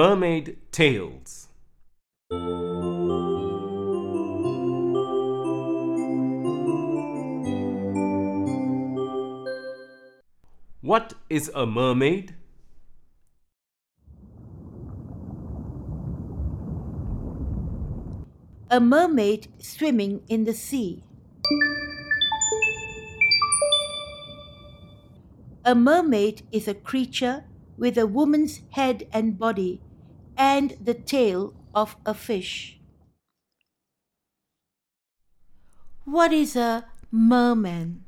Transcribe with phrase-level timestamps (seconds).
[0.00, 1.48] Mermaid Tales.
[10.80, 12.34] What is a mermaid?
[18.70, 21.04] A mermaid swimming in the sea.
[25.66, 27.44] A mermaid is a creature
[27.76, 29.82] with a woman's head and body
[30.40, 32.80] and the tail of a fish.
[36.06, 38.06] What is a merman?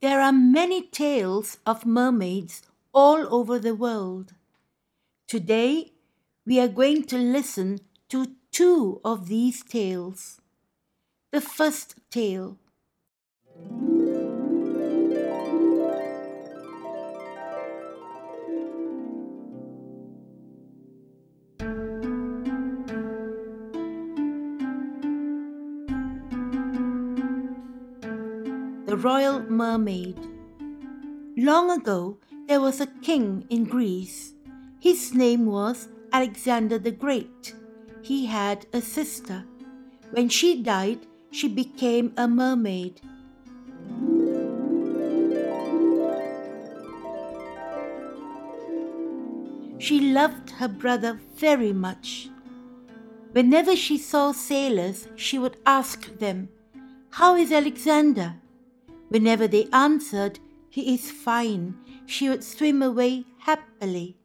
[0.00, 2.62] There are many tales of mermaids
[2.94, 4.34] all over the world.
[5.26, 5.90] Today,
[6.46, 10.40] we are going to listen to two of these tales.
[11.30, 12.58] The first tale.
[28.86, 30.18] The Royal Mermaid.
[31.36, 34.34] Long ago, there was a king in Greece.
[34.80, 37.54] His name was Alexander the Great.
[38.02, 39.44] He had a sister.
[40.10, 43.00] When she died, she became a mermaid.
[49.78, 52.28] She loved her brother very much.
[53.32, 56.48] Whenever she saw sailors, she would ask them,
[57.10, 58.34] How is Alexander?
[59.08, 61.76] Whenever they answered, He is fine,
[62.06, 64.16] she would swim away happily.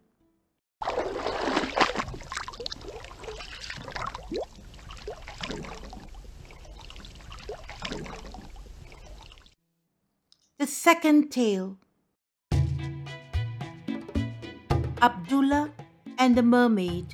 [10.63, 11.75] The second tale
[15.01, 15.71] Abdullah
[16.17, 17.07] and the Mermaid.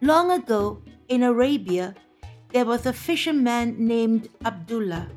[0.00, 1.94] Long ago in Arabia,
[2.54, 5.10] there was a fisherman named Abdullah.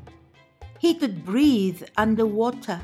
[0.78, 2.82] He could breathe underwater.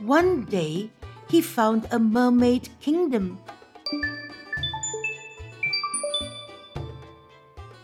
[0.00, 0.90] One day,
[1.28, 3.38] he found a mermaid kingdom.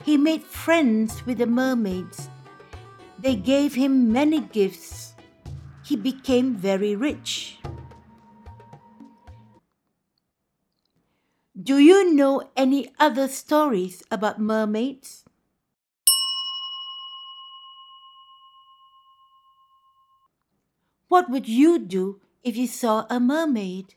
[0.07, 2.31] He made friends with the mermaids.
[3.19, 5.17] They gave him many gifts.
[5.83, 7.59] He became very rich.
[11.61, 15.25] Do you know any other stories about mermaids?
[21.09, 23.97] What would you do if you saw a mermaid?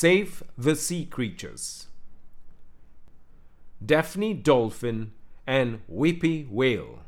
[0.00, 1.88] Save the Sea Creatures.
[3.84, 5.12] Daphne Dolphin
[5.46, 7.00] and Whippy Whale.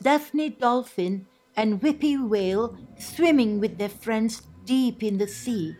[0.00, 5.74] Daphne Dolphin and Whippy Whale swimming with their friends deep in the sea.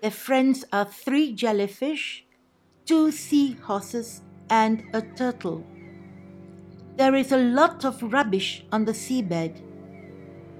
[0.00, 2.25] Their friends are three jellyfish,
[2.86, 5.66] two sea horses, and a turtle.
[6.96, 9.60] There is a lot of rubbish on the seabed.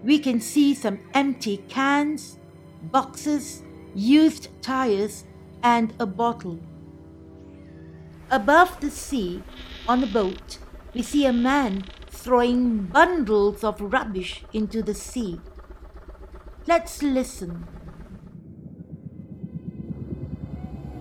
[0.02, 2.38] We can see some empty cans,
[2.82, 3.62] boxes,
[3.94, 5.25] used tires,
[5.62, 6.58] and a bottle.
[8.31, 9.43] Above the sea,
[9.88, 10.58] on a boat,
[10.94, 15.40] we see a man throwing bundles of rubbish into the sea.
[16.67, 17.67] Let's listen.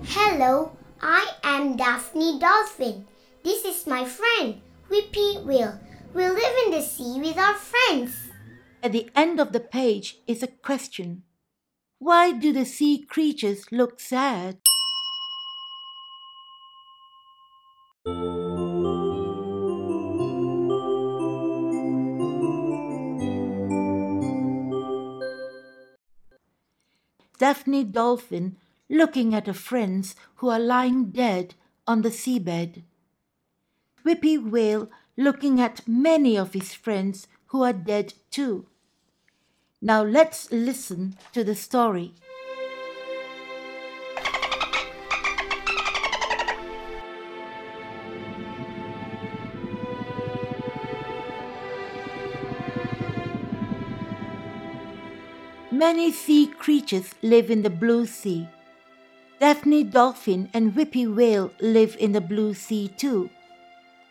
[0.03, 3.05] Hello, I am Daphne Dolphin.
[3.43, 5.79] This is my friend, Whippy Whale.
[6.13, 8.31] We live in the sea with our friends.
[8.81, 11.23] At the end of the page is a question.
[11.99, 14.57] Why do the sea creatures look sad?
[27.37, 28.55] Daphne Dolphin
[28.89, 31.55] looking at her friends who are lying dead
[31.87, 32.83] on the seabed.
[34.05, 38.67] Whippy Whale looking at many of his friends who are dead too.
[39.81, 42.13] Now let's listen to the story.
[55.71, 58.47] Many sea creatures live in the blue sea.
[59.39, 63.29] Daphne dolphin and Whippy whale live in the blue sea too.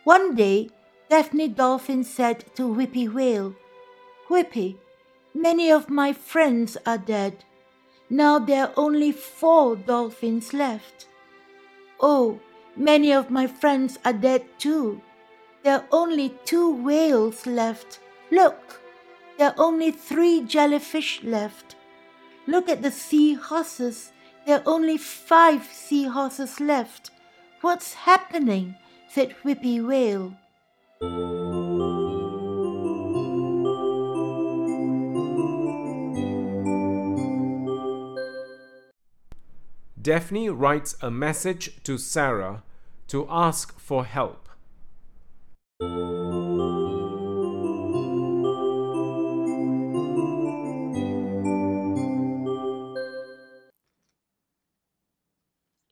[0.03, 0.69] One day,
[1.09, 3.55] Daphne dolphin said to Whippy whale,
[4.29, 4.77] Whippy,
[5.33, 7.43] many of my friends are dead.
[8.09, 11.07] Now there are only four dolphins left.
[11.99, 12.39] Oh,
[12.75, 15.01] many of my friends are dead too.
[15.63, 17.99] There are only two whales left.
[18.31, 18.81] Look!
[19.37, 21.75] There are only three jellyfish left.
[22.45, 24.11] Look at the seahorses.
[24.45, 27.09] There are only five seahorses left.
[27.61, 28.75] What's happening?
[29.09, 30.37] said Whippy Whale.
[39.99, 42.61] Daphne writes a message to Sarah
[43.07, 44.44] to ask for help.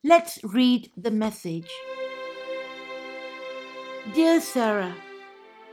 [0.05, 1.71] Let's read the message.
[4.13, 4.93] Dear Sarah,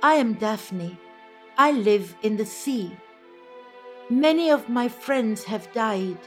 [0.05, 0.97] I am Daphne.
[1.59, 2.97] I live in the sea.
[4.09, 6.19] Many of my friends have died.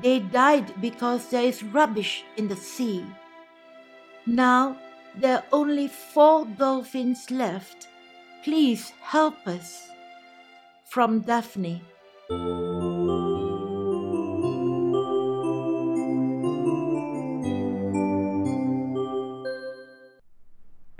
[0.00, 3.04] They died because there is rubbish in the sea.
[4.24, 4.78] Now
[5.16, 7.88] there are only four dolphins left.
[8.44, 9.88] Please help us.
[10.84, 11.82] From Daphne.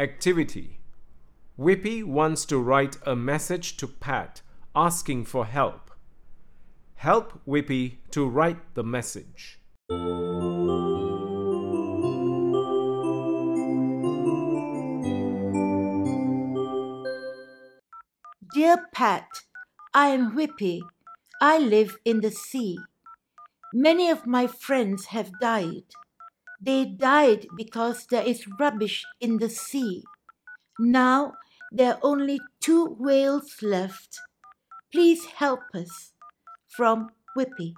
[0.03, 0.81] Activity
[1.57, 4.43] Whippy wants to write a message to Pat
[4.75, 5.93] asking for help.
[6.97, 9.61] Help Whippy to write the message.
[18.57, 19.29] Dear Pat,
[19.95, 20.81] I am Whippy.
[21.41, 22.77] I live in the sea.
[23.73, 25.95] Many of my friends have died.
[26.65, 30.05] They died because there is rubbish in the sea.
[30.79, 31.33] Now
[31.73, 34.21] there are only two whales left.
[34.93, 36.13] Please help us.
[36.69, 37.75] From Whippy.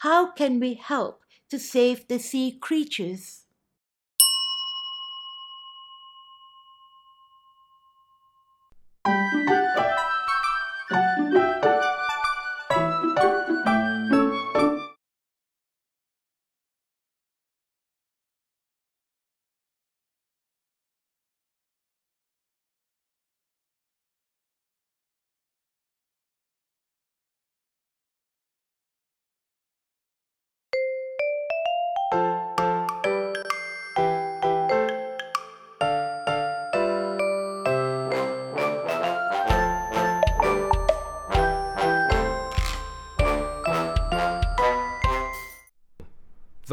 [0.00, 1.20] How can we help
[1.50, 3.43] to save the sea creatures?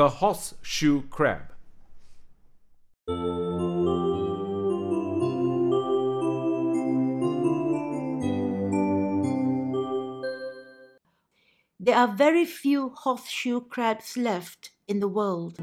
[0.02, 1.54] The horseshoe crab.
[11.80, 15.58] There are very few horseshoe crabs left in the world.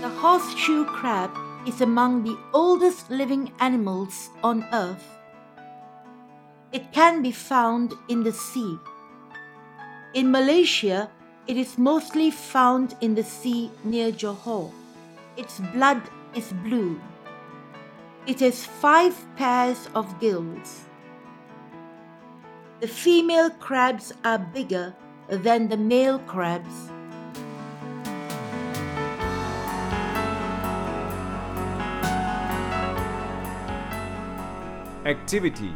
[0.00, 1.30] The horseshoe crab
[1.66, 5.06] is among the oldest living animals on earth.
[6.72, 8.78] It can be found in the sea.
[10.14, 11.10] In Malaysia,
[11.46, 14.72] it is mostly found in the sea near Johor.
[15.36, 16.02] Its blood
[16.34, 17.00] is blue.
[18.26, 20.86] It has five pairs of gills.
[22.80, 24.94] The female crabs are bigger
[25.28, 26.90] than the male crabs.
[35.04, 35.74] Activity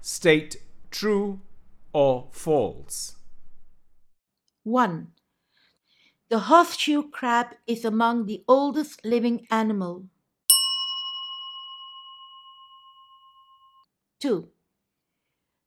[0.00, 0.58] State
[0.92, 1.40] true
[1.92, 3.16] or false.
[4.62, 5.08] 1.
[6.28, 10.04] The horseshoe crab is among the oldest living animal.
[14.20, 14.46] 2.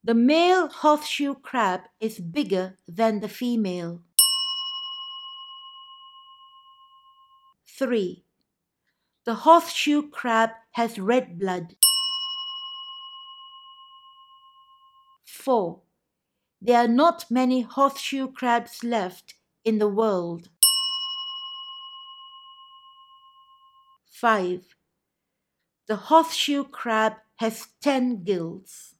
[0.02, 4.02] The male horseshoe crab is bigger than the female.
[7.68, 8.24] 3.
[9.26, 11.76] The horseshoe crab has red blood.
[15.48, 15.80] 4.
[16.62, 20.50] There are not many horseshoe crabs left in the world.
[24.12, 24.76] 5.
[25.88, 28.96] The horseshoe crab has 10 gills.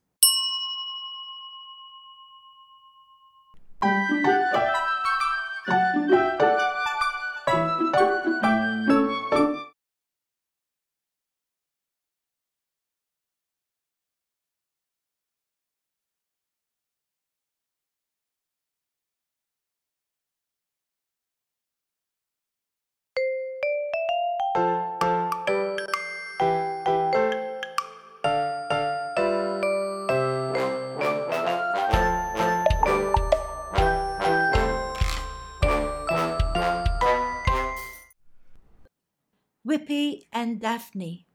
[39.88, 41.26] Whippy and Daphne.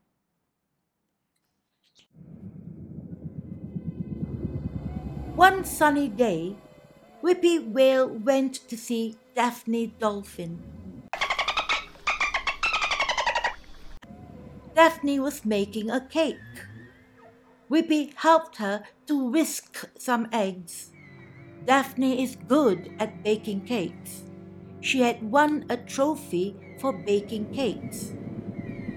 [5.35, 6.57] One sunny day,
[7.23, 10.61] Whippy Whale went to see Daphne Dolphin.
[14.75, 16.37] Daphne was making a cake.
[17.71, 20.91] Whippy helped her to whisk some eggs.
[21.65, 24.25] Daphne is good at baking cakes.
[24.83, 28.13] She had won a trophy for baking cakes.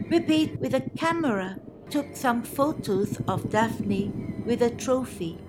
[0.10, 1.58] Whippy, with a camera,
[1.90, 4.12] took some photos of Daphne
[4.46, 5.40] with a trophy.